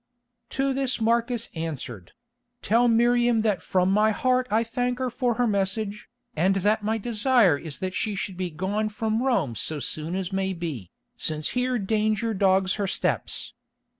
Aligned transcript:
To 0.49 0.73
this 0.73 0.99
Marcus 0.99 1.47
answered: 1.53 2.13
"Tell 2.63 2.87
Miriam 2.87 3.43
that 3.43 3.61
from 3.61 3.91
my 3.91 4.09
heart 4.09 4.47
I 4.49 4.63
thank 4.63 4.97
her 4.97 5.11
for 5.11 5.35
her 5.35 5.45
message, 5.45 6.09
and 6.35 6.55
that 6.65 6.81
my 6.83 6.97
desire 6.97 7.55
is 7.55 7.77
that 7.77 7.93
she 7.93 8.15
should 8.15 8.35
be 8.35 8.49
gone 8.49 8.89
from 8.89 9.21
Rome 9.21 9.53
so 9.53 9.79
soon 9.79 10.15
as 10.15 10.33
may 10.33 10.53
be, 10.53 10.89
since 11.17 11.49
here 11.49 11.77
danger 11.77 12.33
dogs 12.33 12.73
her 12.81 12.87
steps. 12.87 13.53